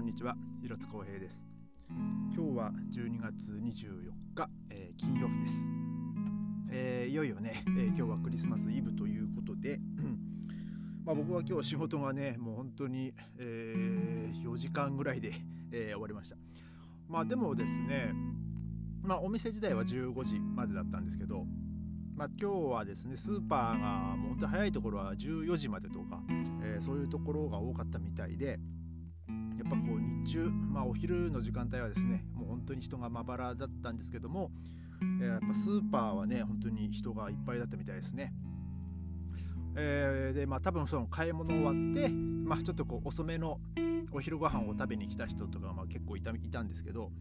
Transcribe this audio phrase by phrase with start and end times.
[0.00, 1.44] こんにちは、広津光平です。
[2.34, 5.68] 今日は12月24日、えー金曜日です。
[6.70, 9.78] えーいよいよね、えー今日はクリスマスイブということで、
[11.04, 15.34] まあ僕は今日仕事がね、もう本当に、え4時間ぐらいで、
[15.70, 16.36] え終わりました。
[17.06, 18.14] まあでもですね、
[19.02, 21.44] まあお店自体は15時までだったんですけど、
[22.16, 26.22] まあ、今日はですねスーパーがもう本当に早いところは14時までとか、
[26.62, 28.58] えーそういうところが多かったみたいで
[30.24, 34.50] 中、まあ、お昼の時間帯はですねもう本当に人がまばらだったんですけども、
[35.20, 38.32] えーやっぱスーパーはね本当に人がいっぱいだったみたいですね。
[39.76, 43.60] えーでまあ多分その買い物終わって、まあ、ちょっとこう遅めの
[44.12, 47.12] お昼ご飯を食べに来た人とかがまあ結構いたいたんですけど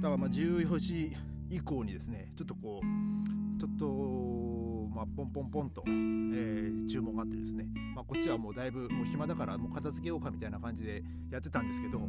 [0.00, 1.16] だからまあ14時
[1.50, 3.86] 以降にですねちょっとこうちょっと、
[4.94, 12.08] まあ、ポンポンポンと、えー注文があってですね、まあ、こっちはもうだいぶもう暇だからもう片付けようかみたいな感じでやってたんですけど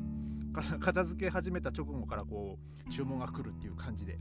[0.79, 4.19] 片付け始めた直後からこう注文が来るっていう感じで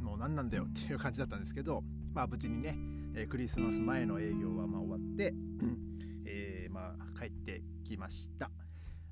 [0.00, 2.76] もう何なんだよっていう感じだったんですけどまあ無事にね、
[3.14, 5.34] えクリスマス前の営業はま終わって、
[6.26, 8.50] えーまあ帰ってきました、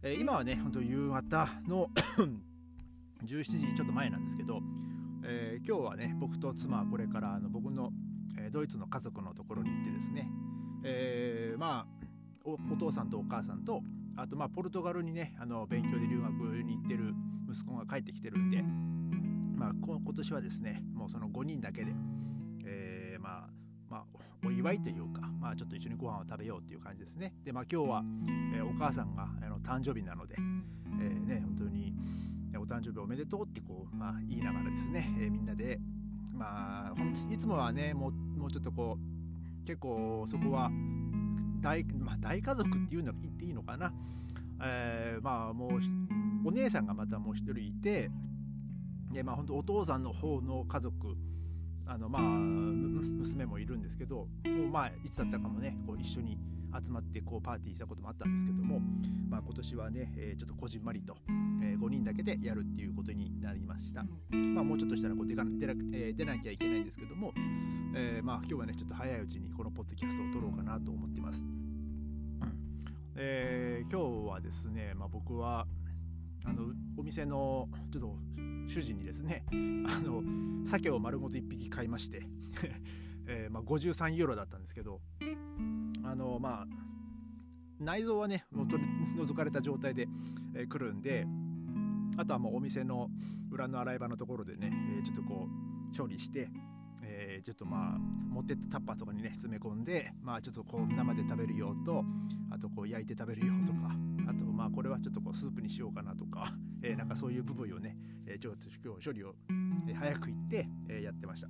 [0.02, 1.90] えー今はね本当夕方の
[3.24, 4.60] 17時ちょっと前なんですけど、
[5.24, 7.92] えー今日はね僕と妻はこれからあの僕の、
[8.38, 10.30] えドイツの家族のところに行ってですね、
[10.84, 12.02] えーまあ
[12.44, 13.82] お父さんとお母さんと
[14.16, 16.32] あとまあポルトガルにねあの勉強で留学
[16.64, 17.14] に行ってる
[17.48, 18.62] 息子が帰ってきてるんで、
[19.56, 21.92] まあ、こ今年はですねもうその5人だけで、
[22.64, 23.48] えーまあ
[23.88, 24.04] まあ、
[24.44, 27.34] お祝いというか、まあ、ちょっと一緒にご飯を食べようっていう感じですね。
[27.44, 28.02] で、まあ、今日は、
[28.56, 31.94] えーお母さんがあの誕生日なので、えーね、本当に
[32.54, 35.78] えお誕生日おめでとうってこう、まあ、言いながらですね、えーみんなで、
[36.32, 40.70] まあ、ほんいつもはねもうもうちょっとこう結構そこは
[41.60, 43.92] 大,、まあ、大家族っていうの言っていいのかな、
[44.62, 45.70] えーまあもう
[46.44, 48.10] お姉さんがまたもう一人いて
[49.12, 51.16] でまあ本当お父さんの方の家族
[51.86, 56.38] あのまあ娘もいるんですけどもうまあいつだったかもねこう一緒に
[56.84, 58.80] 集まってこうパーティーしたこともあったんですけども、
[59.28, 61.16] まあ、今年はね、えーちょっとこじんまりと、
[61.62, 64.04] え5人だけでやるっていうことになりました。
[64.30, 67.32] まあ、もうちょっとしたらこう出か出な,、えー出なきゃいけないんですけども、
[67.94, 71.42] えーまあ、今日はねちょっと早いうちにこのポッドキャストを撮ろうかなと思ってます。
[73.14, 75.66] えー今日はですね、まあ、僕は
[76.44, 78.18] あのお店のちょっと
[78.68, 79.44] 主人にですね
[79.86, 80.22] あの
[80.66, 82.22] 鮭を丸ごと1匹買いまして、
[83.26, 85.00] えーまあ、53ユーロだったんですけど
[86.04, 86.66] あのまあ
[87.78, 90.08] 内臓はねもう取り除かれた状態で、
[90.54, 91.26] えー来るんで
[92.18, 93.08] あとはもうお店の
[93.50, 95.48] 裏の洗い場のところでね、えーちょっとこ
[95.92, 96.48] う処理して、
[97.02, 102.04] えーちょっとまあ持ってったタッパーとかにね詰め込んでまあちょっとこう生で食べる用と
[102.50, 103.90] あとこう焼いて食べる用とか
[104.28, 106.52] あとまあこれはちょっとこうスープにしようかなとか、
[106.82, 107.96] えーなんかそういう部分をね、
[108.26, 109.34] えーちょっと今日処理を、
[109.98, 111.48] 早く行って、えーやってました。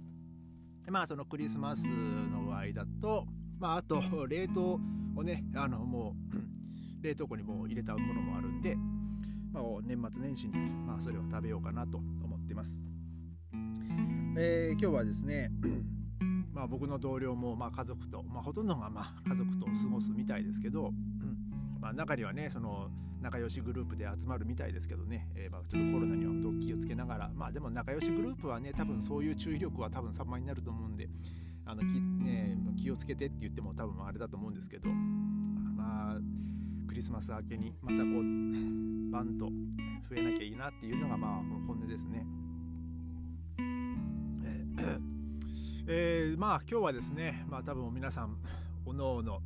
[0.84, 3.26] でまあそのクリスマスの間と
[3.62, 4.80] まああと冷凍
[5.14, 6.36] をねあのもう
[7.06, 8.74] 冷凍庫にもう入れたものもあるんで、
[9.52, 12.80] まあ、年末年始に、まあ、それを食べようかなと思ってます、
[14.36, 15.52] えー今日はですね
[16.52, 22.90] まあ僕の同僚もまあ家族と、まあ、ほとんどがまあ家族と過ごすみたいですけど、う んまあ、中にはねその
[23.20, 31.08] 仲良しグループで集まるみたいですけどね、えーまあちょっとコロナには本当気をつけながらまあでも仲良しグループはね多分そういう注意力は多分様になると思うんで
[31.64, 36.18] あのき、ね、気をつけてって言っても多分あれだと思うんですけどまあ
[36.88, 39.46] クリスマス明けにまたこうバンと
[40.10, 41.30] 増えなきゃいいなっていうのがまあ
[41.66, 42.26] 本音ですね。
[43.58, 45.12] えー
[45.88, 48.36] えまあ今日はですねまあ多分皆さん
[48.86, 49.40] おのおの、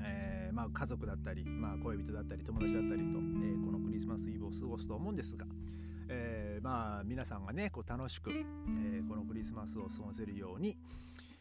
[0.00, 5.46] えまあ、家族だったり、まあ、恋人だったり友達だったりと、えーこのクリスマスイブを過ごすと思うんですが、
[6.08, 10.78] えーまあ皆さんがねこう楽しく、えーこのクリスマスを過ごせるように、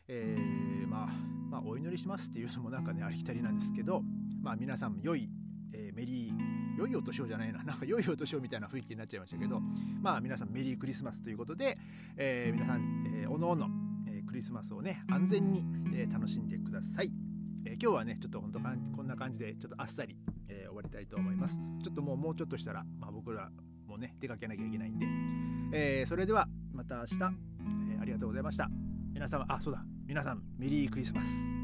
[0.07, 1.07] えーまあ、
[1.49, 4.01] まあお祈りしますっていうのもなんかねありきたりなんですけど、
[4.41, 5.29] まあ、皆さん良い、
[5.73, 6.33] えーメリー
[6.77, 9.59] 良いお年をじゃないな なんか良いお年をみたいな雰囲気になっちゃいましたけど
[10.01, 11.77] まあ皆さんメリークリスマスということで、
[12.17, 13.69] えー皆さん、えーおのおの、
[14.07, 15.63] えークリスマスをね安全に、
[15.93, 17.11] えー楽しんでください。
[17.65, 20.17] えー今日はねちょっと本当こんな感じでちょっとあっさり、
[20.47, 21.59] えー終わりたいと思います。
[21.83, 23.51] ちょっともうもうちょっとしたら、まあ、僕ら
[23.87, 25.05] もね出かけなきゃいけないんで、
[25.73, 28.69] えーそれではまた明日、えーありがとうございました。
[29.13, 31.62] 皆様あそうだ皆さんメリークリスマス。